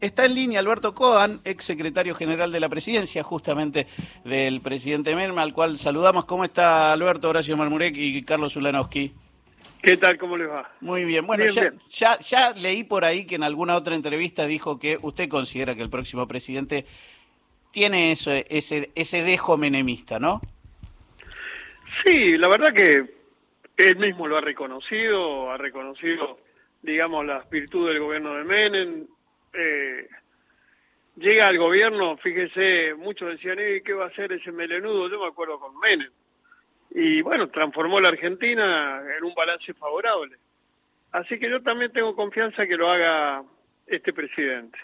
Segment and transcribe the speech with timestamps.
[0.00, 3.88] Está en línea Alberto Coan, ex secretario general de la presidencia, justamente
[4.24, 6.24] del presidente Merma, al cual saludamos.
[6.24, 9.12] ¿Cómo está Alberto, Horacio Marmurek y Carlos Ulanowski?
[9.82, 10.18] ¿Qué tal?
[10.18, 10.70] ¿Cómo les va?
[10.80, 11.26] Muy bien.
[11.26, 11.44] Bueno,
[11.90, 15.82] ya, Ya, leí por ahí que en alguna otra entrevista dijo que usted considera que
[15.82, 16.86] el próximo presidente
[17.72, 20.40] tiene eso, ese, ese dejo menemista, ¿no?
[22.04, 23.16] Sí, la verdad que
[23.78, 26.38] él mismo lo ha reconocido, ha reconocido,
[26.82, 29.06] digamos, las virtudes del gobierno de Menem,
[29.52, 30.08] eh,
[31.16, 35.08] llega al gobierno, fíjese, muchos decían, ¿qué va a hacer ese melenudo?
[35.08, 36.10] Yo me acuerdo con Menem.
[36.94, 40.36] Y bueno, transformó la Argentina en un balance favorable.
[41.12, 43.42] Así que yo también tengo confianza que lo haga
[43.86, 44.78] este presidente.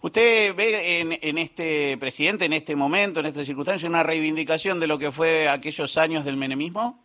[0.00, 4.86] ¿Usted ve en, en, este presidente, en este momento, en esta circunstancia, una reivindicación de
[4.86, 7.04] lo que fue aquellos años del menemismo?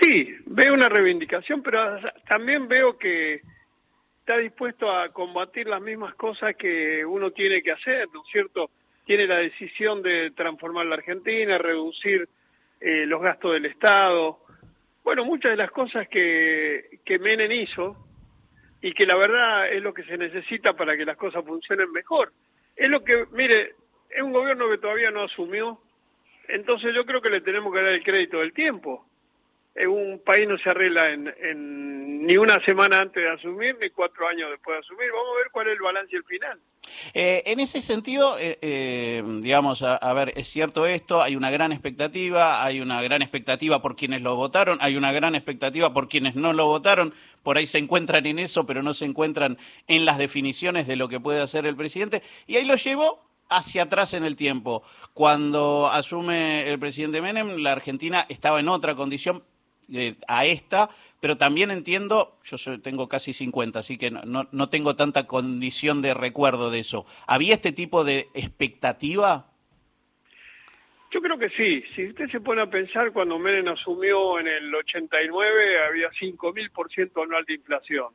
[0.00, 3.42] Sí, veo una reivindicación, pero también veo que
[4.30, 8.70] está dispuesto a combatir las mismas cosas que uno tiene que hacer, ¿no es cierto?
[9.04, 12.28] Tiene la decisión de transformar la Argentina, reducir
[12.80, 14.38] eh, los gastos del Estado.
[15.02, 17.96] Bueno, muchas de las cosas que, que Menem hizo
[18.80, 22.32] y que la verdad es lo que se necesita para que las cosas funcionen mejor.
[22.76, 23.74] Es lo que, mire,
[24.10, 25.80] es un gobierno que todavía no asumió,
[26.46, 29.04] entonces yo creo que le tenemos que dar el crédito del tiempo.
[29.76, 31.32] Un país no se arregla en
[32.20, 35.10] ni una semana antes de asumir, ni cuatro años después de asumir.
[35.10, 36.60] Vamos a ver cuál es el balance al final.
[37.14, 41.72] Eh, en ese sentido, eh, eh, digamos, a, ver, es cierto esto, hay una gran
[41.72, 46.34] expectativa, hay una gran expectativa por quienes lo votaron, hay una gran expectativa por quienes
[46.34, 49.56] no lo votaron, por ahí se encuentran en eso, pero no se encuentran
[49.88, 53.84] en las definiciones de lo que puede hacer el presidente, y ahí lo llevo hacia
[53.84, 54.82] atrás en el tiempo.
[55.14, 59.42] Cuando asume el presidente Menem, la Argentina estaba en otra condición,
[60.28, 65.26] a esta, pero también entiendo, yo tengo casi 50, así que no, no tengo tanta
[65.26, 67.06] condición de recuerdo de eso.
[67.26, 69.50] ¿Había este tipo de expectativa?
[71.10, 71.82] Yo creo que sí.
[71.94, 77.44] Si usted se pone a pensar, cuando Menem asumió en el 89 había 5.000% anual
[77.44, 78.08] de inflación.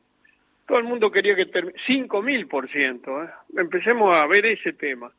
[0.66, 1.78] Todo el mundo quería que termine...
[1.86, 3.24] 5.000%.
[3.24, 3.30] ¿eh?
[3.58, 5.12] Empecemos a ver ese tema.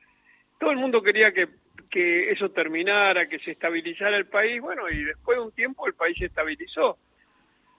[0.59, 1.47] Todo el mundo quería que
[1.87, 5.93] que eso terminara, que se estabilizara el país, bueno, y después de un tiempo el
[5.93, 6.97] país se estabilizó.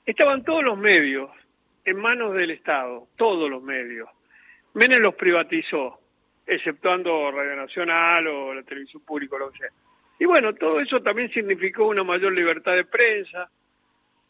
[0.05, 1.31] Estaban todos los medios
[1.85, 4.09] en manos del Estado, todos los medios.
[4.75, 6.01] Menem los privatizó,
[6.47, 9.69] exceptuando Radio Nacional o la televisión pública, lo que sea.
[10.19, 13.51] Y bueno, todo eso también significó una mayor libertad de prensa.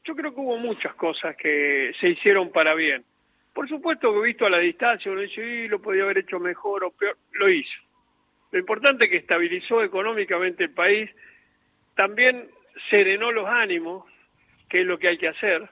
[0.04, 3.04] Yo creo que hubo muchas cosas que se hicieron para bien.
[3.52, 6.90] Por supuesto que visto a la distancia uno dice, lo podía haber hecho mejor o
[6.90, 7.87] peor, lo hizo.
[8.50, 11.10] Lo importante es que estabilizó económicamente el país,
[11.94, 12.48] también
[12.90, 14.04] serenó los ánimos,
[14.68, 15.68] que es lo que hay que hacer.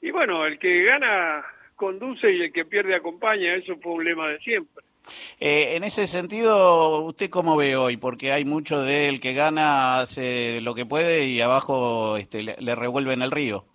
[0.00, 1.44] Y bueno, el que gana
[1.76, 4.84] conduce y el que pierde acompaña, eso fue un lema de siempre.
[5.38, 7.98] Eh, en ese sentido, ¿usted cómo ve hoy?
[7.98, 12.56] Porque hay mucho de el que gana hace lo que puede y abajo este, le,
[12.58, 13.66] le revuelven el río.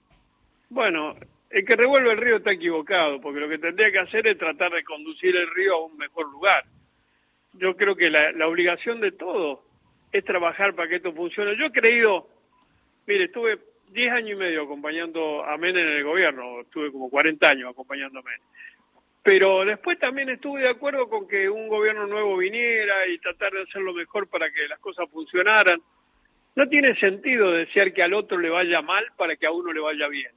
[0.70, 1.16] Bueno,
[1.52, 4.72] el que revuelve el río está equivocado, porque lo que tendría que hacer es tratar
[4.72, 6.64] de conducir el río a un mejor lugar
[7.60, 9.60] yo creo que la, obligación de todos
[10.12, 11.58] es trabajar para que esto funcione.
[11.58, 12.28] Yo he creído,
[13.06, 13.60] mire, estuve
[13.92, 18.20] 10 años y medio acompañando a Menem en el gobierno, estuve como 40 años acompañando
[18.20, 18.42] a Menem.
[19.22, 23.64] Pero después también estuve de acuerdo con que un gobierno nuevo viniera y tratar de
[23.64, 25.82] hacerlo mejor para que las cosas funcionaran.
[26.56, 29.82] No tiene sentido desear que al otro le vaya mal para que a uno le
[29.82, 30.32] vaya bien.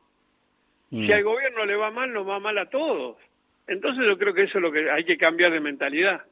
[0.90, 1.12] Si mm.
[1.12, 3.16] al gobierno le va mal, nos va mal a todos.
[3.66, 6.24] Entonces yo creo que eso es lo que hay que cambiar de mentalidad.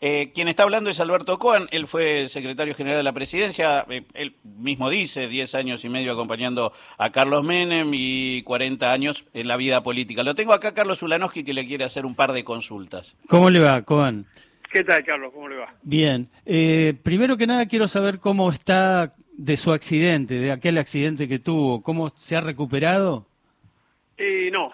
[0.00, 4.02] Eh, quien está hablando es Alberto Cohen, él fue secretario general de la presidencia, eh,
[4.14, 9.48] él mismo dice, 10 años y medio acompañando a Carlos Menem y 40 años en
[9.48, 10.22] la vida política.
[10.22, 13.16] Lo tengo acá Carlos Ulanowski que le quiere hacer un par de consultas.
[13.28, 14.26] ¿Cómo le va, Cohen?
[14.72, 15.32] ¿Qué tal, Carlos?
[15.32, 15.74] ¿Cómo le va?
[15.82, 16.28] Bien.
[16.44, 21.38] Eh, primero que nada quiero saber cómo está de su accidente, de aquel accidente que
[21.38, 23.26] tuvo, ¿cómo se ha recuperado?
[24.52, 24.72] no,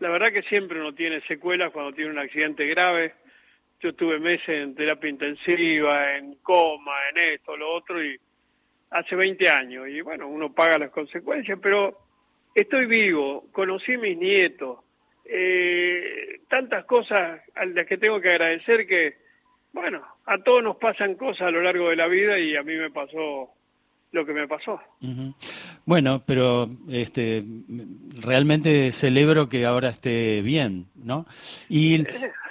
[0.00, 3.14] la verdad que siempre uno tiene secuelas cuando tiene un accidente grave
[3.82, 8.16] yo tuve meses en terapia intensiva, en coma, en esto, lo otro, y
[8.90, 9.88] hace 20 años.
[9.88, 11.98] Y bueno, uno paga las consecuencias, pero
[12.54, 14.78] estoy vivo, conocí a mis nietos,
[15.24, 19.16] eh, tantas cosas a las que tengo que agradecer que,
[19.72, 22.76] bueno, a todos nos pasan cosas a lo largo de la vida y a mí
[22.76, 23.50] me pasó
[24.12, 24.80] lo que me pasó.
[25.86, 27.42] Bueno, pero este,
[28.20, 31.26] realmente celebro que ahora esté bien, ¿no?
[31.68, 32.04] Y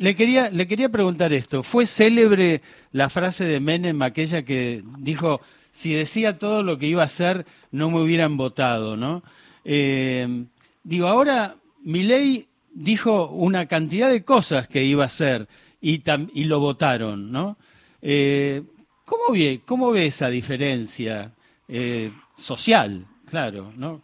[0.00, 1.62] le quería, le quería preguntar esto.
[1.62, 5.42] ¿Fue célebre la frase de Menem, aquella que dijo,
[5.72, 9.22] si decía todo lo que iba a hacer, no me hubieran votado, ¿no?
[9.62, 10.46] Eh,
[10.82, 15.46] digo, ahora Milei dijo una cantidad de cosas que iba a hacer
[15.82, 16.00] y,
[16.44, 17.58] lo votaron, ¿no?
[18.00, 18.62] Eh,
[19.04, 21.34] ¿cómo, ve, ¿Cómo esa diferencia
[21.68, 24.00] eh, social, claro, ¿no?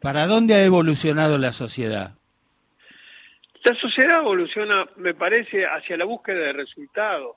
[0.00, 2.17] ¿Para dónde ha evolucionado la sociedad?
[3.64, 7.36] La sociedad evoluciona, me parece, hacia la búsqueda de resultados,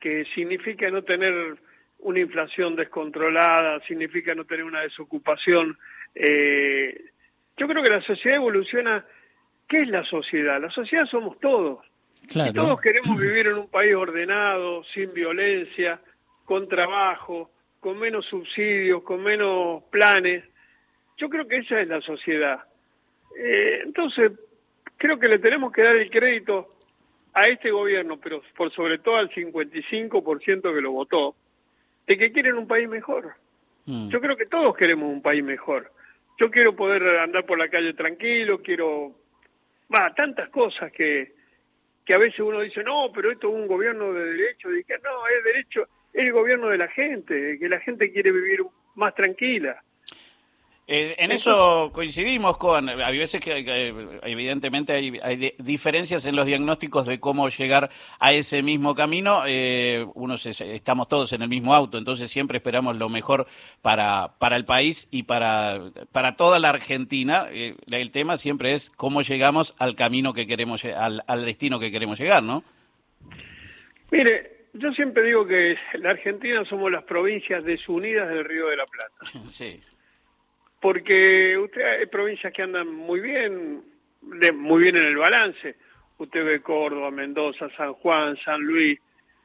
[0.00, 1.56] que significa no tener
[2.00, 5.78] una inflación descontrolada, significa no tener una desocupación.
[6.14, 7.04] Eh,
[7.56, 9.04] yo creo que la sociedad evoluciona.
[9.68, 10.60] ¿Qué es la sociedad?
[10.60, 11.84] La sociedad somos todos.
[12.22, 16.00] Y todos queremos vivir en un país ordenado, sin violencia,
[16.44, 17.50] con trabajo,
[17.80, 20.44] con menos subsidios, con menos planes.
[21.16, 22.60] Yo creo que esa es la sociedad.
[23.36, 24.32] Eh, entonces,
[24.96, 26.76] creo que le tenemos que dar el crédito
[27.34, 31.34] a este gobierno, pero por sobre todo al 55% que lo votó,
[32.06, 33.34] de que quieren un país mejor.
[33.86, 34.08] Mm.
[34.08, 35.92] Yo creo que todos queremos un país mejor.
[36.38, 39.12] Yo quiero poder andar por la calle tranquilo, quiero...
[39.94, 41.34] Va, tantas cosas que,
[42.04, 44.68] que a veces uno dice, no, pero esto es un gobierno de derecho.
[44.86, 48.60] Que no, es derecho, es el gobierno de la gente, que la gente quiere vivir
[48.94, 49.82] más tranquila.
[50.88, 53.94] Eh, en eso coincidimos con, hay veces que,
[54.24, 57.88] evidentemente hay, diferencias en los diagnósticos de cómo llegar
[58.18, 59.42] a ese mismo camino.
[59.46, 60.04] Eh,
[60.66, 63.46] estamos todos en el mismo auto, entonces siempre esperamos lo mejor
[63.80, 65.80] para, para el país y para,
[66.10, 67.46] para toda la Argentina.
[67.50, 71.92] Eh, el tema siempre es cómo llegamos al camino que queremos, al, al destino que
[71.92, 72.64] queremos llegar, ¿no?
[74.10, 78.86] Mire, yo siempre digo que la Argentina somos las provincias desunidas del Río de la
[78.86, 79.38] Plata.
[79.46, 79.80] Sí
[80.82, 83.84] porque usted hay provincias que andan muy bien,
[84.54, 85.76] muy bien en el balance.
[86.18, 88.98] Usted ve Córdoba, Mendoza, San Juan, San Luis,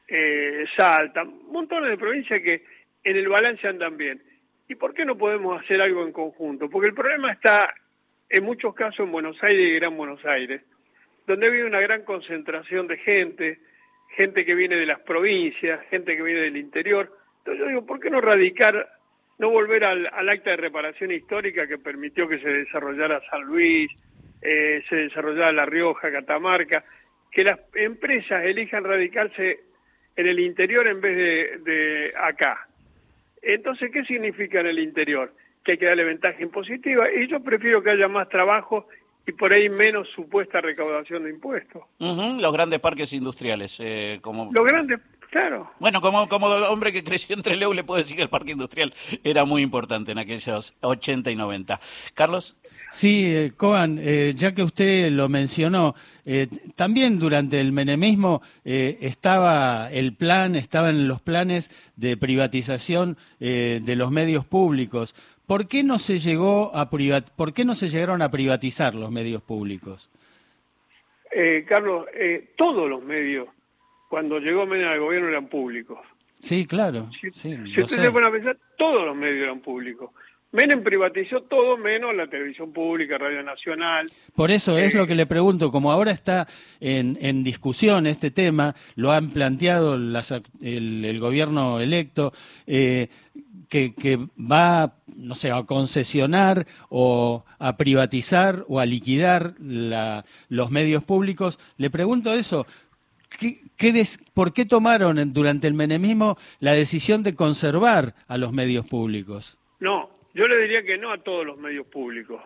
[0.08, 2.64] eh, Salta, montones de provincias que
[3.04, 4.20] en el balance andan bien.
[4.68, 6.68] ¿Y por qué no podemos hacer algo en conjunto?
[6.68, 7.72] Porque el problema está
[8.28, 10.60] en muchos casos en Buenos Aires y Gran Buenos Aires,
[11.28, 13.60] donde ha una gran concentración de gente,
[14.16, 17.16] gente que viene de las provincias, gente que viene del interior.
[17.38, 18.97] Entonces yo digo, ¿por qué no radicar
[19.38, 23.90] no volver al, acta de reparación histórica que permitió que se desarrollara San Luis,
[24.42, 26.84] eh, se desarrollara La Rioja, Catamarca,
[27.30, 29.60] que las empresas elijan radicarse
[30.16, 32.68] en el interior en vez de, de acá.
[33.42, 35.32] Entonces, ¿qué significa en el interior?
[35.64, 38.88] Que hay que darle ventaja impositiva y yo prefiero que haya más trabajo
[39.28, 41.82] y por ahí menos supuesta recaudación de impuestos.
[41.98, 43.78] los grandes parques industriales.
[43.78, 44.50] Eh, como...
[44.52, 45.70] Los grandes Claro.
[45.78, 48.94] Bueno, como, como hombre que creció entre Leu, le puedo decir que el parque industrial
[49.22, 51.78] era muy importante en aquellos 80 y 90.
[52.14, 52.56] Carlos.
[52.90, 55.94] Sí, eh, Coan, eh, ya que usted lo mencionó,
[56.24, 64.10] eh, también durante el menemismo estaba el plan, estaban los planes de privatización de los
[64.10, 65.14] medios públicos.
[65.46, 69.42] ¿Por qué no se llegó a ¿Por qué no se llegaron a privatizar los medios
[69.42, 70.10] públicos?
[71.66, 72.06] Carlos,
[72.56, 73.48] todos los medios
[74.08, 75.98] cuando llegó Menem al gobierno eran públicos.
[76.40, 77.10] Sí, claro.
[77.20, 80.10] Si, sí, si ustedes se a pensar, todos los medios eran públicos.
[80.50, 84.06] Menem privatizó todo menos la televisión pública, Radio Nacional.
[84.34, 86.46] Por eso es lo que le pregunto, como ahora está
[86.80, 92.32] en, en discusión este tema, lo han planteado el, gobierno electo,
[92.66, 93.08] eh,
[93.68, 100.70] que, que, va, no sé, a concesionar o a privatizar o a liquidar la, los
[100.70, 101.58] medios públicos.
[101.76, 102.66] Le pregunto eso,
[104.34, 109.56] ¿Por qué tomaron durante el menemismo la decisión de conservar a los medios públicos?
[109.80, 112.42] No, yo le diría que no a todos los medios públicos.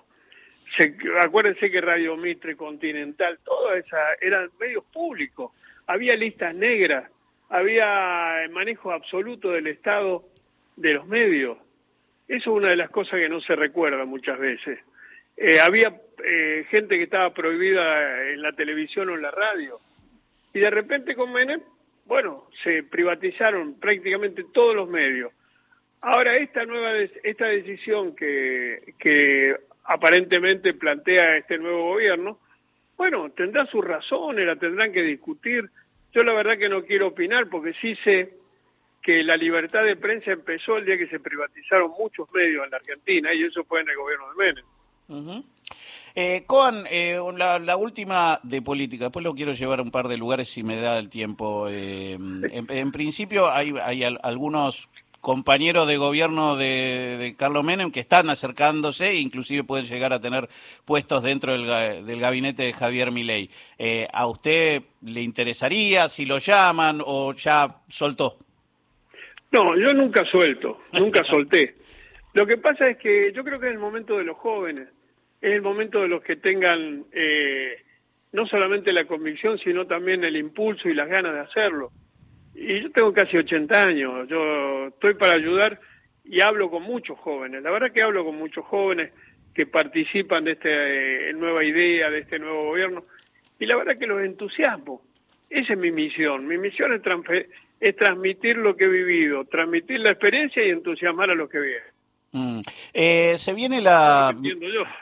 [1.20, 5.52] acuérdense que Radio Mitre, Continental, todas esas eran medios públicos.
[5.86, 7.10] Había listas negras,
[7.48, 10.22] había manejo absoluto del Estado
[10.76, 11.56] de los medios.
[12.28, 14.78] Eso es una de las cosas que no se recuerda muchas veces.
[15.36, 19.80] Eh, había eh, gente que estaba prohibida en la televisión o en la radio
[20.54, 21.60] y de repente con Menem,
[22.04, 25.32] bueno, se privatizaron prácticamente todos los medios.
[26.00, 32.38] Ahora esta nueva esta decisión que, que aparentemente plantea este nuevo gobierno,
[32.96, 35.70] bueno, tendrá sus razones, la tendrán que discutir.
[36.12, 38.34] Yo la verdad que no quiero opinar porque sí sé
[39.02, 42.76] que la libertad de prensa empezó el día que se privatizaron muchos medios en la
[42.76, 44.64] Argentina y eso fue en el gobierno de Menem.
[46.14, 50.18] Eh, Coan, eh, la, última de política, después lo quiero llevar a un par de
[50.18, 51.66] lugares si me da el tiempo.
[51.68, 52.18] Eh,
[52.52, 53.72] en, principio hay,
[54.22, 54.88] algunos
[55.22, 60.48] compañeros de gobierno de, Carlos Menem que están acercándose e inclusive pueden llegar a tener
[60.84, 63.48] puestos dentro del, gabinete de Javier Milei.
[63.78, 68.36] Eh, ¿A usted le interesaría si lo llaman o ya soltó?
[69.50, 71.76] No, yo nunca suelto, nunca solté.
[72.34, 74.88] Lo que pasa es que yo creo que es el momento de los jóvenes
[75.42, 77.82] es el momento de los que tengan eh,
[78.30, 81.90] no solamente la convicción, sino también el impulso y las ganas de hacerlo.
[82.54, 85.80] Y yo tengo casi 80 años, yo estoy para ayudar
[86.24, 87.62] y hablo con muchos jóvenes.
[87.62, 89.12] La verdad que hablo con muchos jóvenes
[89.52, 93.04] que participan de esta eh, nueva idea, de este nuevo gobierno,
[93.58, 95.02] y la verdad que los entusiasmo.
[95.50, 96.46] Esa es mi misión.
[96.46, 97.02] Mi misión es,
[97.80, 101.91] es transmitir lo que he vivido, transmitir la experiencia y entusiasmar a los que vienen.
[102.32, 102.60] Mm.
[102.94, 104.34] Eh, se viene la...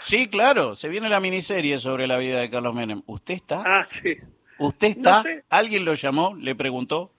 [0.00, 3.02] Sí, claro, se viene la miniserie sobre la vida de Carlos Menem.
[3.06, 3.62] ¿Usted está?
[3.64, 4.16] Ah, sí.
[4.58, 5.24] ¿Usted está?
[5.48, 6.34] ¿Alguien lo llamó?
[6.34, 7.12] ¿Le preguntó?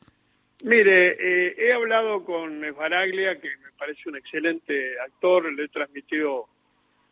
[0.63, 6.48] Mire, eh, he hablado con Esbaraglia, que me parece un excelente actor, le he transmitido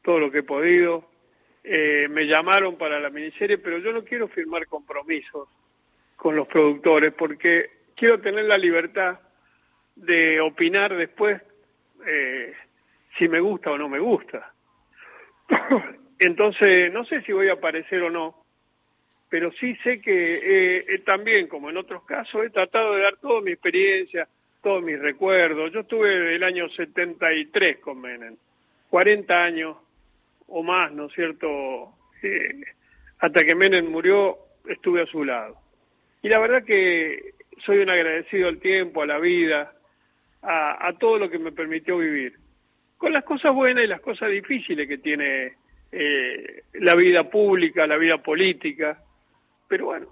[0.03, 1.10] todo lo que he podido.
[1.63, 5.48] Eh, me llamaron para la miniserie, pero yo no quiero firmar compromisos
[6.15, 9.20] con los productores porque quiero tener la libertad
[9.96, 11.41] de opinar después
[12.06, 12.53] eh,
[13.20, 14.52] si me gusta o no me gusta.
[16.20, 18.44] Entonces, no sé si voy a aparecer o no,
[19.30, 23.42] pero sí sé que eh, también, como en otros casos, he tratado de dar toda
[23.42, 24.28] mi experiencia,
[24.64, 25.72] todos mis recuerdos.
[25.72, 28.36] Yo estuve el año 73 con Menem,
[28.90, 29.78] 40 años
[30.48, 31.94] o más, ¿no es cierto?
[32.24, 32.62] Eh,
[33.20, 35.58] hasta que Menem murió, estuve a su lado.
[36.22, 37.34] Y la verdad que
[37.66, 39.74] soy un agradecido al tiempo, a la vida,
[40.42, 42.34] a, todo lo que me permitió vivir.
[43.00, 45.53] Con las cosas buenas y las cosas difíciles que tiene
[45.91, 49.01] eh, la vida pública, la vida política.
[49.70, 50.08] Pero bueno,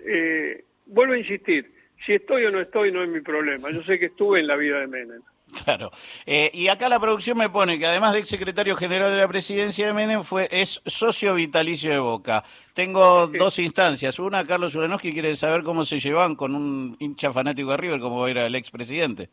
[0.00, 1.72] eh, vuelvo a insistir,
[2.04, 3.70] si estoy o no estoy no es mi problema.
[3.70, 5.22] Yo sé que estuve en la vida de Menem.
[5.64, 5.92] Claro.
[6.26, 9.28] Eh, y acá la producción me pone que además de ex secretario general de la
[9.28, 12.42] presidencia de Menem, fue, es socio vitalicio de Boca.
[12.74, 14.18] Tengo dos instancias.
[14.18, 18.26] Una, Carlos Uranowski quiere saber cómo se llevan con un hincha fanático de River, como
[18.26, 19.30] era el expresidente.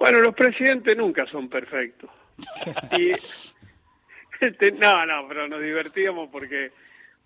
[0.00, 2.10] Bueno, los presidentes nunca son perfectos.
[2.98, 6.72] y, este, no, no, pero nos divertíamos porque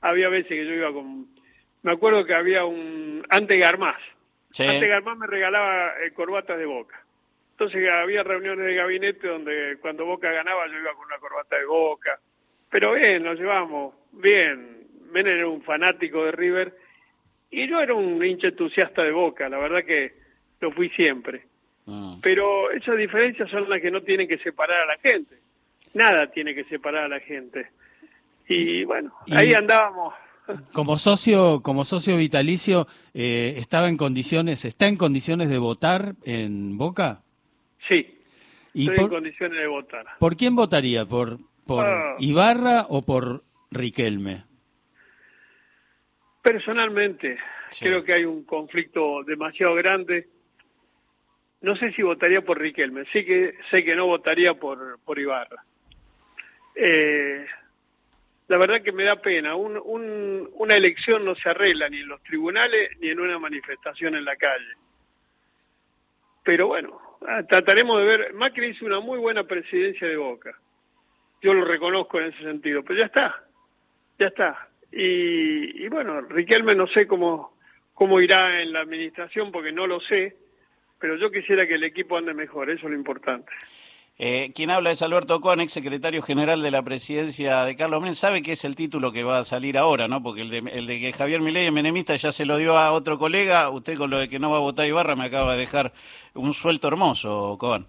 [0.00, 1.28] había veces que yo iba con...
[1.83, 3.25] Me acuerdo que había un...
[3.28, 4.00] Ante Garmaz.
[4.59, 7.00] Ante Garmaz me regalaba eh, corbatas de Boca.
[7.52, 11.66] Entonces había reuniones de gabinete donde cuando Boca ganaba yo iba con una corbata de
[11.66, 12.19] Boca.
[12.71, 14.81] Pero bien, nos llevamos bien.
[15.12, 16.73] Menem era un fanático de River
[17.52, 20.12] y yo era un hincha entusiasta de Boca, la verdad que
[20.61, 21.43] lo fui siempre.
[21.87, 22.17] Ah.
[22.23, 25.37] Pero esas diferencias son las que no tienen que separar a la gente.
[25.93, 27.71] Nada tiene que separar a la gente.
[28.49, 30.14] Y, bueno, ahí andábamos.
[30.73, 36.76] Como socio, como socio vitalicio, eh, estaba en condiciones, está en condiciones de votar en
[36.76, 37.23] Boca.
[37.88, 38.19] Sí,
[38.75, 40.07] estoy en condiciones de votar.
[40.19, 41.07] ¿Por quién votaría?
[41.07, 42.17] ¿Por, por ah.
[42.19, 44.45] Ibarra o por Riquelme?
[46.43, 47.38] Personalmente,
[47.81, 50.29] creo que hay un conflicto demasiado grande.
[51.64, 55.64] No sé si votaría por Riquelme, sí que sé que no votaría por, por Ibarra.
[56.75, 57.47] Eh,
[58.49, 59.56] la verdad que me da pena.
[59.56, 64.37] una elección no se arregla ni en los tribunales ni en una manifestación en la
[64.37, 64.73] calle.
[66.44, 68.35] Pero bueno, Ah, trataremos de ver.
[68.35, 70.54] Macri hizo una muy buena presidencia de Boca.
[71.40, 73.44] Yo lo reconozco en ese sentido, pero ya está,
[74.18, 74.68] ya está.
[74.92, 77.56] Y, bueno, Riquelme no sé cómo,
[77.94, 80.37] cómo irá en la administración porque no lo sé,
[81.04, 83.52] pero yo quisiera que el equipo ande mejor, eso es lo importante.
[84.16, 88.14] Eh, quien habla es Alberto Cohen, ex secretario general de la presidencia de Carlos Menem.
[88.14, 90.23] Sabe que es el título que va a salir ahora, ¿no?
[90.23, 92.90] Porque el de, el de que Javier Milei es menemista ya se lo dio a
[92.92, 93.68] otro colega.
[93.68, 95.92] Usted con lo de que no va a votar Ibarra me acaba de dejar
[96.32, 97.87] un suelto hermoso, Cohen.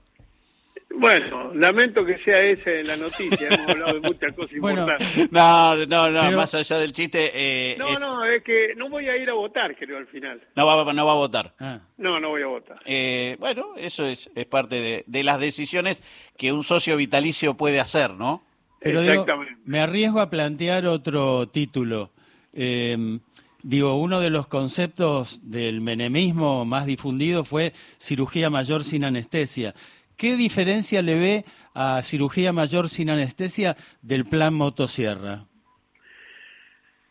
[0.98, 5.32] Bueno, lamento que sea ese en la noticia, hemos hablado de muchas cosas importantes.
[5.32, 7.32] No, no, no, más allá del chiste...
[7.34, 10.42] Eh, no, no, es que no voy a ir a votar, creo, al final.
[10.56, 11.54] No va, no va a votar.
[11.60, 11.80] Ah.
[11.98, 12.80] No, no voy a votar.
[12.86, 16.02] Eh, bueno, eso es, es parte de, de, las decisiones
[16.38, 18.44] que un socio vitalicio puede hacer, ¿no?
[18.80, 19.56] Pero Exactamente.
[19.66, 22.12] me arriesgo a plantear otro título.
[22.54, 23.20] Eh,
[23.64, 29.74] digo, uno de los conceptos del menemismo más difundido fue cirugía mayor sin anestesia.
[30.18, 35.46] ¿Qué diferencia le ve a cirugía mayor sin anestesia del plan motosierra?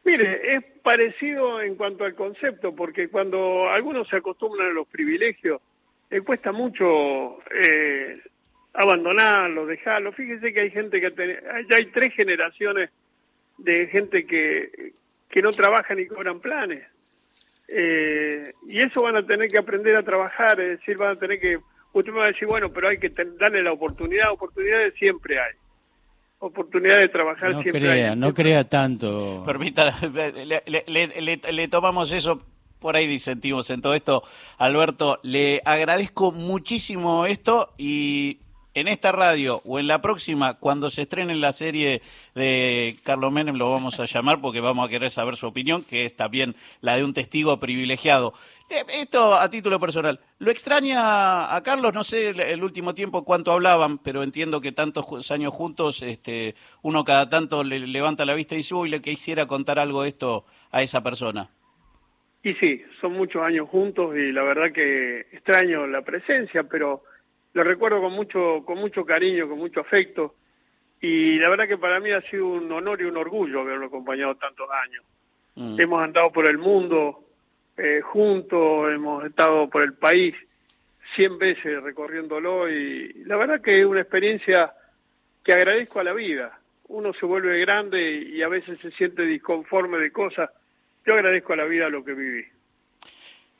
[0.04, 5.60] Mire, es parecido en cuanto al concepto, porque cuando algunos se acostumbran a los privilegios,
[6.10, 8.20] le cuesta mucho eh,
[8.74, 10.12] abandonarlo, dejarlo.
[10.12, 12.90] Fíjese que hay gente que ya hay tres generaciones
[13.58, 14.92] de gente que,
[15.30, 16.86] que no trabajan y cobran planes.
[17.68, 21.40] Eh, y eso van a tener que aprender a trabajar, es decir, van a tener
[21.40, 21.58] que
[21.94, 25.54] usted me va a decir, bueno, pero hay que darle la oportunidad, oportunidades siempre hay.
[26.40, 28.16] Oportunidad de trabajar no siempre crea, hay.
[28.16, 29.42] No crea tanto.
[29.46, 29.94] Permita,
[30.66, 32.42] le, tomamos eso
[32.78, 34.22] por ahí disentimos en todo esto.
[34.58, 38.40] Alberto, le agradezco muchísimo esto y
[38.74, 42.02] en esta radio o en la próxima, cuando se estrene la serie
[42.34, 46.04] de Carlos Menem, lo vamos a llamar porque vamos a querer saber su opinión, que
[46.04, 48.34] es también la de un testigo privilegiado.
[48.68, 51.94] Eh, esto a título personal, ¿lo extraña a Carlos?
[51.94, 57.04] No sé el último tiempo cuánto hablaban, pero entiendo que tantos años juntos, este, uno
[57.04, 60.82] cada tanto le levanta la vista y dice, uy, le quisiera contar algo esto a
[60.82, 61.48] esa persona.
[62.42, 67.02] Y sí, son muchos años juntos y la verdad que extraño la presencia, pero
[67.54, 70.34] lo recuerdo con mucho, con mucho cariño, con mucho afecto.
[71.00, 74.34] Y la verdad que para mí ha sido un honor y un orgullo haberlo acompañado
[74.34, 75.04] tantos años.
[75.54, 75.80] Mm.
[75.80, 77.24] Hemos andado por el mundo
[77.76, 80.34] eh, juntos, hemos estado por el país
[81.14, 84.72] cien veces recorriéndolo y la verdad que es una experiencia
[85.44, 86.58] que agradezco a la vida.
[86.88, 90.50] Uno se vuelve grande y a veces se siente disconforme de cosas.
[91.06, 92.44] Yo agradezco a la vida lo que viví.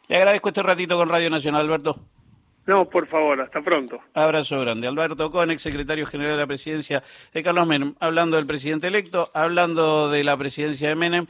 [0.09, 2.14] Le agradezco este ratito con Radio Nacional, Alberto.
[2.67, 4.01] No, por favor, hasta pronto.
[4.15, 4.87] Abrazo grande.
[4.87, 7.03] Alberto Conex, secretario general de la presidencia
[7.33, 11.27] de Carlos Menem, hablando del presidente electo, hablando de la presidencia de Menem.